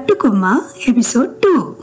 [0.00, 1.74] పట్టుకొమ్మ episode two.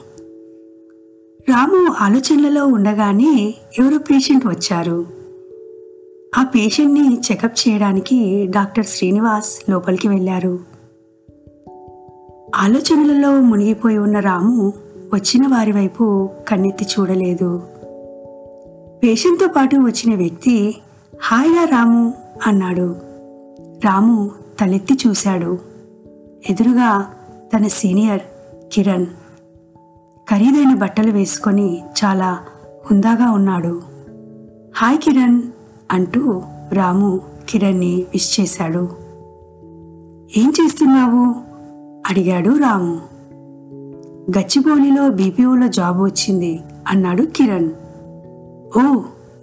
[1.49, 5.05] రాము ఆలోచనలలో ఉండగానే ఎవరో patient వచ్చారు.
[6.37, 10.59] ఆ పేషెంట్ని చెకప్ చేయడానికి డాక్టర్ శ్రీనివాస్ లోపలికి వెళ్ళారు.
[12.55, 14.73] ఆలోచనలలో మునిగిపోయి ఉన్న రాము
[15.13, 17.61] వచ్చిన వారి వైపు కన్నెత్తి చూడలేదు.
[19.03, 20.75] పేషెంట్తో పాటు వచ్చిన వ్యక్తి
[21.21, 22.13] హాయ్గా రాము
[22.47, 22.95] అన్నాడు.
[23.85, 25.57] రాము తలెత్తి చూశాడు.
[26.49, 27.05] ఎదురుగా
[27.55, 28.21] తన సీనియర్
[28.73, 29.05] కిరణ్
[30.31, 32.39] ఖరీదైన బట్టలు వేసుకొని చాలా
[32.91, 33.81] హుందాగా ఉన్నాడు.
[34.75, 35.41] హాయ్ కిరణ్
[35.91, 36.41] అంటూ
[36.73, 38.89] రాము కిరణ్ని విష్ చేశాడు.
[40.37, 41.35] ఏం చేస్తున్నావు?
[42.09, 43.01] అడిగాడు రాము.
[44.37, 47.69] గచ్చిబౌలిలో బీపీఓలో జాబ్ వచ్చింది అన్నాడు కిరణ్.
[48.79, 49.01] ఓ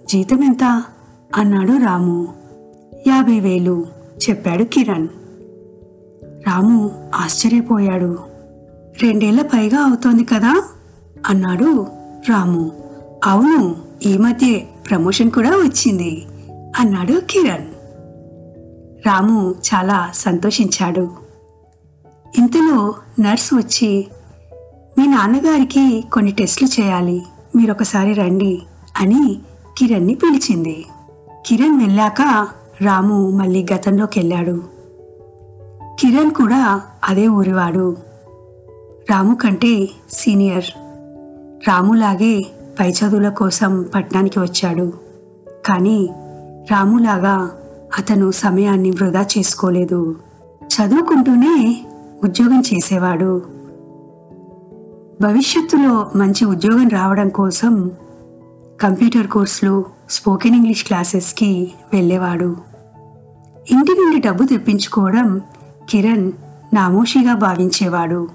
[0.09, 0.83] జీతం ఎంత?
[1.35, 2.27] అన్నాడు రాము.
[3.07, 3.85] యాభై వేలు
[4.29, 5.07] చెప్పాడు కిరణ్.
[6.47, 8.19] రాము ఆశ్చర్యపోయాడు.
[9.01, 10.63] రెండేళ్ళ పైగా అవుతోంది కదా?
[11.27, 11.87] అన్నాడు
[12.29, 12.71] రాము.
[13.25, 16.25] అవును ఈ మధ్య ప్రమోషన్ కూడా వచ్చింది
[16.79, 17.67] అన్నాడు కిరణ్.
[19.07, 21.09] రాము చాలా సంతోషించాడు.
[22.37, 24.07] ఇంతలో నర్స్ వచ్చి
[24.97, 27.21] మీ నాన్నగారికి కొన్ని టెస్టులు చేయాలి
[27.55, 28.61] మీరొకసారి రండి
[28.97, 29.39] అని
[29.77, 30.85] కిరణ్ని పిలిచింది.
[31.45, 32.47] కిరణ్ వెళ్ళాక
[32.81, 34.74] రాము మళ్ళీ గతంలోకి వెళ్ళాడు
[35.99, 37.97] కిరణ్ కూడా అదే ఊరివాడు.
[39.11, 40.65] రాము కంటే సీనియర్.
[41.67, 42.45] రాములాగే
[42.79, 44.93] పై చదువుల కోసం పట్టణానికి వచ్చాడు.
[45.65, 46.09] కానీ
[46.71, 47.51] రాములాగా
[47.97, 50.15] అతను సమయాన్ని వృధా చేసుకోలేదు.
[50.63, 51.85] చదువుకుంటూనే
[52.23, 53.41] ఉద్యోగం చేసేవాడు.
[55.21, 57.91] భవిష్యత్తులో మంచి ఉద్యోగం రావడం కోసం
[58.81, 62.57] కంప్యూటర్ కోర్సులు స్పోకెన్ ఇంగ్లీష్ క్లాసెస్కి వెళ్ళేవాడు.
[63.71, 65.41] ఇంటి నుండి డబ్బు తెప్పించుకోవడం
[65.89, 66.31] కిరణ్
[66.73, 68.27] నామోషిగా భావించేవాడు.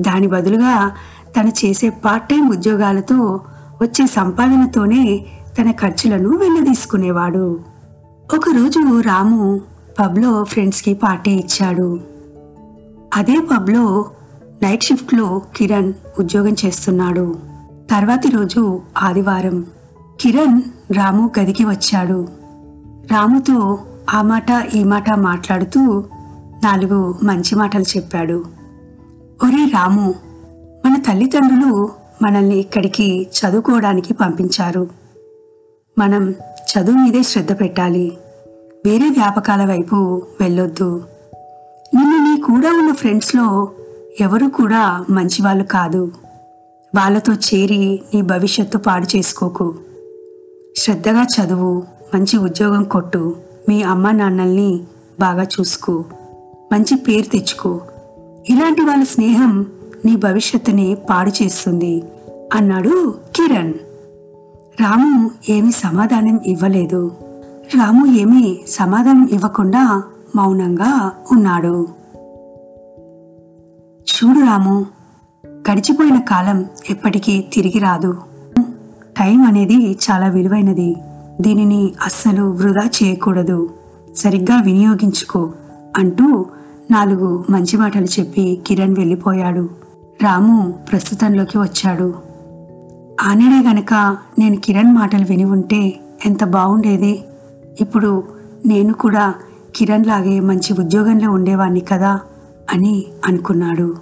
[0.00, 0.92] దాని బదులుగా
[1.36, 3.40] తను చేసే పార్ట్ టైం ఉద్యోగాలతో
[3.82, 5.26] వచ్చే సంపాదనతోనే
[5.60, 7.60] తన ఖర్చులను వెళ్ళదీసుకునేవాడు
[8.34, 9.60] ఒకరోజు రాము
[10.00, 12.00] పబ్లో ఫ్రెండ్స్కి పార్టీ ఇచ్చాడు.
[13.16, 14.04] అదే పబ్లో
[14.62, 17.38] నైట్ షిఫ్ట్లో కిరణ్ ఉద్యోగం చేస్తున్నాడు.
[17.90, 19.66] తర్వాతి రోజు ఆదివారం
[20.20, 22.28] కిరణ్ రాము గదికి వచ్చాడు.
[23.10, 23.78] రాముతో
[24.14, 26.04] ఆ మాట ఈ మాట మాట్లాడుతూ
[26.64, 28.44] నాలుగు మంచి మాటలు చెప్పాడు.
[29.44, 30.14] ఒరే రాము
[30.86, 31.90] మన తల్లిదండ్రులు
[32.22, 34.88] మనల్ని ఇక్కడికి చదువుకోవడానికి పంపించారు.
[35.98, 36.34] మనం
[36.72, 38.18] చదువు మీదే శ్రద్ధ పెట్టాలి.
[38.86, 41.04] వేరే వ్యాపకాల వైపు వెళ్ళొద్దు.
[41.94, 43.70] నిన్ను నీ కూడా ఉన్న ఫ్రెండ్స్లో
[44.20, 46.12] ఎవరు కూడా మంచివాళ్ళు కాదు.
[46.96, 49.74] వాళ్ళతో చేరి నీ భవిష్యత్తు పాడు చేసుకోకు.
[50.76, 51.82] శ్రద్ధగా చదువు
[52.14, 53.36] మంచి ఉద్యోగం కొట్టు.
[53.68, 54.84] మీ అమ్మ నాన్నల్ని
[55.20, 56.04] బాగా చూసుకో.
[56.72, 57.80] మంచి పేరు తెచ్చుకో.
[58.50, 59.66] ఇలాంటి వాళ్ళ స్నేహం
[60.04, 62.02] నీ భవిష్యత్తుని పాడు చేస్తుంది
[62.54, 63.74] అన్నాడు కిరణ్.
[64.80, 67.12] రాము ఏమీ సమాధానం ఇవ్వలేదు.
[67.74, 70.02] రాము ఏమీ సమాధానం ఇవ్వకుండా
[70.36, 71.88] మౌనంగా ఉన్నాడు.
[74.00, 74.86] చూడు రాము
[75.70, 78.16] గడిచిపోయిన కాలం ఎప్పటికీ తిరిగి రాదు.
[79.18, 80.96] టైం అనేది చాలా విలువైనది.
[81.40, 83.70] దీనిని అస్సలు వృధా చేయకూడదు.
[84.16, 85.52] సరిగ్గా వినియోగించుకో
[85.96, 86.46] అంటూ
[86.90, 89.70] నాలుగు మంచి మాటలు చెప్పి కిరణ్ వెళ్ళిపోయాడు.
[90.22, 92.14] రాము ప్రస్తుతంలోకి వచ్చాడు.
[93.22, 97.24] ఆనడే గనక నేను కిరణ్ మాటలు విని ఉంటే ఎంత బాగుండేది
[97.80, 98.24] ఇప్పుడు
[98.66, 99.34] నేను కూడా
[99.76, 102.20] కిరణ్ లాగే మంచి ఉద్యోగంలో ఉండేవాణ్ణి కదా
[102.72, 103.96] అని అనుకున్నాడు.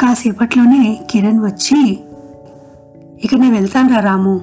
[0.00, 1.98] కాసేపట్లోనే కిరణ్ వచ్చి
[3.24, 4.40] ఇక నేను వెళ్తానురా రాము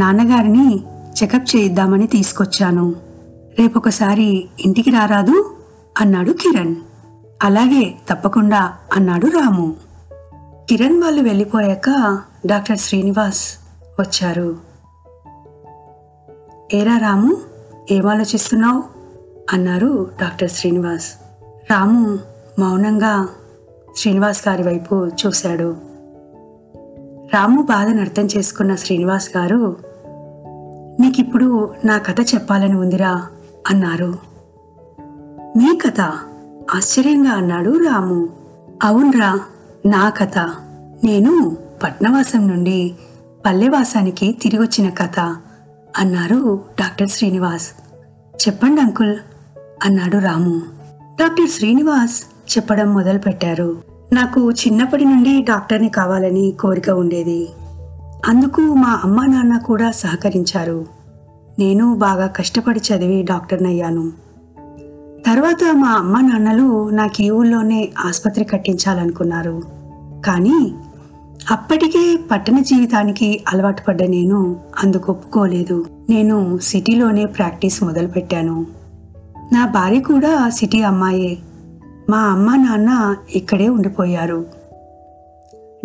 [0.00, 0.80] నాన్నగారిని
[1.22, 2.94] చెకప్ చేయిద్దామని తీసుకొచ్చాను.
[3.58, 5.50] రేపొకసారి ఇంటికి రారాదు?
[6.00, 6.74] అన్నాడు కిరణ్.
[7.42, 9.76] అలాగే తప్పకుండా అన్నాడు రాము.
[10.68, 13.58] కిరణ్ వాళ్ళు వెళ్ళిపోయాక డాక్టర్ శ్రీనివాస్
[14.00, 14.56] వచ్చారు.
[16.74, 17.36] ఏరా రాము
[17.90, 18.84] ఏం ఆలోచిస్తున్నావు?
[19.52, 21.12] అన్నారు డాక్టర్ శ్రీనివాస్.
[21.70, 22.18] రాము
[22.58, 23.28] మౌనంగా
[23.96, 25.76] శ్రీనివాస్ గారి వైపు చూశాడు.
[27.34, 29.76] రాము బాధను అర్థం చేసుకున్న శ్రీనివాస్ గారు
[31.00, 33.26] నీకిప్పుడు నా కథ చెప్పాలని ఉందిరా
[33.66, 34.18] అన్నారు.
[35.56, 36.00] మీ కథ?
[36.74, 38.28] ఆశ్చర్యంగా అన్నాడు రాము.
[38.82, 39.40] అవునరా
[39.86, 40.38] నా కథ.
[41.04, 42.94] నేను పట్నవాసం నుండి
[43.46, 45.36] పల్లెవాసానికి తిరిగొచ్చిన కథ
[45.96, 47.68] అన్నారు డాక్టర్ శ్రీనివాస్.
[48.48, 49.16] చెప్పండి అంకుల్
[49.84, 50.62] అన్నాడు రాము.
[51.20, 52.22] డాక్టర్ శ్రీనివాస్
[52.58, 53.82] చెప్పడం మొదలుపెట్టారు.
[54.12, 57.48] నాకు చిన్నప్పటి నుండి డాక్టర్ని కావాలని కోరిక ఉండేది.
[58.26, 60.86] అందుకు మా అమ్మా నాన్న కూడా సహకరించారు.
[61.58, 64.27] నేను బాగా కష్టపడి చదివి డాక్టర్ని అయ్యాను
[65.28, 69.62] తర్వాత మా అమ్మ నాన్నలు నాకు ఈ ఊళ్ళోనే ఆసుపత్రి కట్టించాలనుకున్నారు.
[70.24, 70.74] కానీ
[71.50, 75.86] అప్పటికే పట్టణ జీవితానికి అలవాటు పడ్డ నేను అందుకు ఒప్పుకోలేదు.
[76.10, 78.66] నేను సిటీలోనే ప్రాక్టీస్ మొదలుపెట్టాను.
[79.52, 81.38] నా భార్య కూడా సిటీ అమ్మాయే.
[82.10, 84.46] మా అమ్మ నాన్న ఇక్కడే ఉండిపోయారు.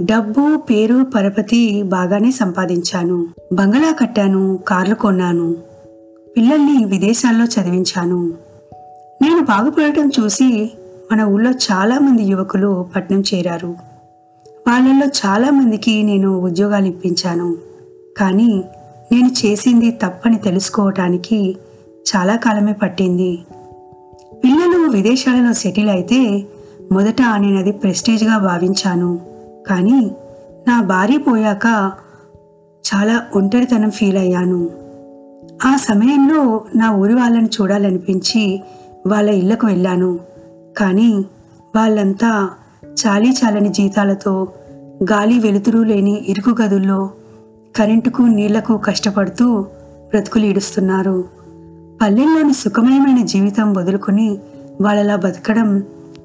[0.02, 3.28] డబ్బు పేరు పరపతి బాగానే సంపాదించాను.
[3.54, 5.56] బంగళా కట్టాను కార్లు కొన్నాను.
[6.38, 8.53] పిల్లల్ని విదేశాల్లో చదివించాను.
[9.24, 10.72] నేను బాగుపడటం చూసి
[11.12, 13.76] మన ఊళ్ళో చాలామంది యువకులు పట్నం చేరారు.
[14.68, 17.56] వాళ్ళల్లో చాలామందికి నేను ఉద్యోగాలు ఇప్పించాను.
[18.18, 18.64] కానీ
[19.12, 21.58] నేను చేసింది తప్పని తెలుసుకోవటానికి
[22.16, 23.40] చాలా కాలమే పట్టింది.
[24.44, 26.46] పిల్లలు విదేశాలలో సెటిల్ అయితే
[26.92, 29.20] మొదట నేను అది ప్రెస్టేజ్గా భావించాను.
[29.68, 30.12] కానీ
[30.68, 31.92] నా భార్య పోయాక
[32.94, 34.70] చాలా ఒంటరితనం ఫీల్ అయ్యాను.
[35.66, 38.64] ఆ సమయంలో నా ఊరి వాళ్ళని చూడాలనిపించి
[39.08, 40.20] వాళ్ళ ఇళ్ళకు వెళ్ళాను.
[40.78, 41.26] కానీ
[41.76, 42.50] వాళ్ళంతా
[42.88, 44.48] చాలీ చాలని జీతాలతో
[45.04, 47.12] గాలి వెలుతురు లేని ఇరుకు గదుల్లో
[47.76, 49.62] కరెంటుకు నీళ్ళకు కష్టపడుతూ
[50.10, 51.24] బ్రతుకులు ఈడుస్తున్నారు.
[52.02, 54.38] పల్లెల్లోని సుఖమయమైన జీవితం వదులుకొని
[54.82, 55.84] వాళ్ళలా బతకడం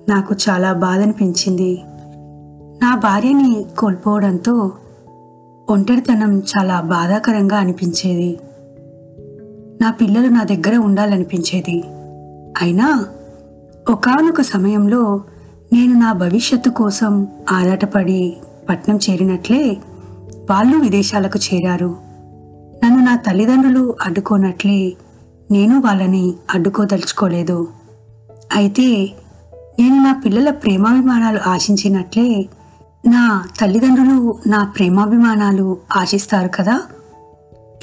[0.08, 1.82] నాకు చాలా బాధ అనిపించింది
[2.82, 4.72] నా భార్యని కోల్పోవడంతో
[5.70, 8.38] ఒంటరితనం చాలా బాధాకరంగా అనిపించేది.
[9.80, 11.84] నా పిల్లలు నా దగ్గర ఉండాలనిపించేది.
[12.62, 13.04] అయినా
[13.90, 15.20] ఒకనొక సమయంలో
[15.72, 18.36] నేను నా భవిష్యత్తు కోసం ఆరాటపడి
[18.68, 19.76] పట్నం చేరినట్లే
[20.50, 21.96] వాళ్ళు విదేశాలకు చేరారు.
[22.84, 24.92] నన్ను నా తల్లిదండ్రులు అడ్డుకోనట్లే
[25.50, 27.68] నేను వాళ్ళని అడ్డుకోదలుచుకోలేదు.
[28.54, 29.12] అయితే
[29.78, 32.48] నేను నా పిల్లల ప్రేమాభిమానాలు ఆశించినట్లే
[33.06, 36.82] నా తల్లిదండ్రులు నా ప్రేమాభిమానాలు ఆశిస్తారు కదా?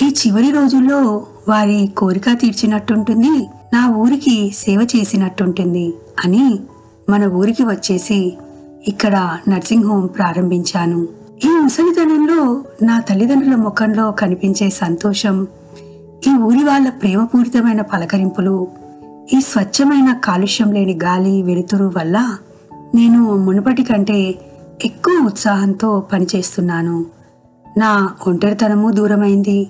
[0.03, 5.93] ఈ చివరి రోజుల్లో వారి కోరిక తీర్చినట్టుంటుంది నా ఊరికి సేవ చేసినట్టుంటుంది
[6.25, 6.59] అని
[7.09, 8.37] మన ఊరికి వచ్చేసి
[8.87, 11.07] ఇక్కడ నర్సింగ్ హోమ్ ప్రారంభించాను.
[11.45, 15.47] ఈ ముసలితనంలో నా తల్లిదండ్రుల ముఖంలో కనిపించే సంతోషం
[16.27, 18.67] ఈ ఊరి వాళ్ళ ప్రేమపూరితమైన పలకరింపులు
[19.33, 22.37] ఈ స్వచ్ఛమైన కాలుష్యం లేని గాలి వెలుతురు వల్ల
[22.95, 24.35] నేను మునుపటి కంటే
[24.85, 27.05] ఎక్కువ ఉత్సాహంతో పనిచేస్తున్నాను.
[27.77, 29.67] నా ఒంటరితనము దూరమైంది.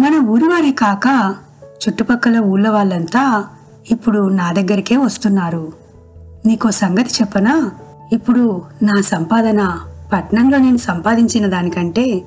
[0.00, 1.34] మన ఊరివారే కాక
[1.80, 3.44] చుట్టుపక్కల ఊళ్ళ వాళ్ళంతా
[3.90, 5.72] ఇప్పుడు నా దగ్గరికే వస్తున్నారు.
[6.46, 7.70] నీకో సంగతి చెప్పనా?
[8.12, 9.78] ఇప్పుడు నా సంపాదన
[10.12, 12.22] పట్నంలో నేను సంపాదించిన దానికంటే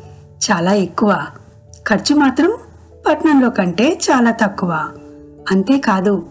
[0.52, 1.26] చాలా ఎక్కువ.
[1.90, 2.58] ఖర్చు మాత్రం
[3.10, 4.90] పట్నంలో కంటే చాలా తక్కువ.
[5.52, 6.26] అంతేకాదు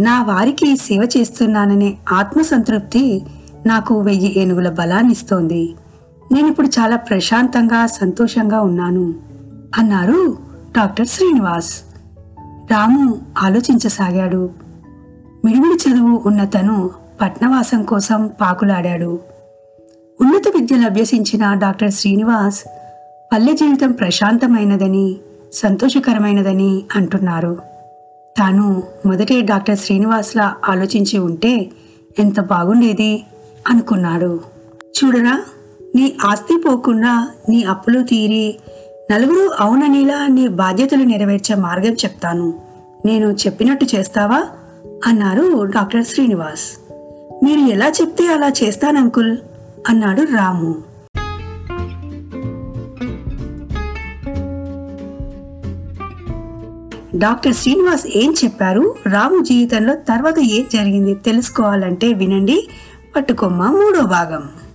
[0.00, 3.26] నా వారికి సేవ చేస్తున్నాననే ఆత్మసంతృప్తి
[3.66, 9.14] నాకు వెయ్యి ఏనుగుల బలాన్నిస్తోంది నేనిప్పుడు నేను ఇప్పుడు చాలా ప్రశాంతంగా సంతోషంగా ఉన్నాను
[9.78, 10.38] అన్నారు
[10.76, 11.85] డాక్టర్ శ్రీనివాస్.
[12.70, 14.50] రాము ఆలోచించసాగాడు.
[15.44, 16.90] మిడిమిడి చదువు ఉన్న తను
[17.20, 19.20] పట్నవాసం కోసం పాకులాడాడు.
[20.20, 22.64] ఉన్నత విద్య అభ్యసించిన డాక్టర్ శ్రీనివాస్
[23.32, 25.16] పల్లె జీవితం ప్రశాంతమైనదని
[25.52, 27.58] సంతోషకరమైనదని అంటున్నారు.
[28.38, 31.70] తాను మొదటే డాక్టర్ శ్రీనివాస్లా ఆలోచించి ఉంటే
[32.18, 33.24] ఎంత బాగుండేది
[33.68, 34.40] అనుకున్నాడు.
[34.98, 35.44] చూడరా
[35.94, 38.56] నీ ఆస్తి పోకుండా నీ అప్పులు తీరి
[39.12, 42.54] నలుగురు అవుననిలా నీ బాధ్యతలు నెరవేర్చే మార్గం చెప్తాను.
[43.06, 44.42] నేను చెప్పినట్టు చేస్తావా?
[45.06, 46.94] అన్నారు డాక్టర్ శ్రీనివాస్.
[47.44, 49.36] మీరు ఎలా చెప్తే అలా చేస్తాను అంకుల్?
[49.88, 50.74] అన్నాడు రాము.
[57.16, 58.94] డాక్టర్ శ్రీనివాస్ ఏం చెప్పారు?
[59.12, 62.68] రాము జీవితంలో తర్వాత ఏం జరిగింది తెలుసుకోవాలంటే వినండి.
[63.16, 64.65] పట్టుకొమ్మ మూడో భాగం.